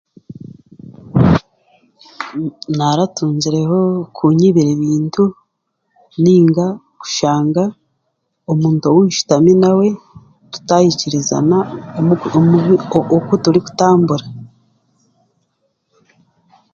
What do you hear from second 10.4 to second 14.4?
tutaikirizana omu obu omu oku birikutambura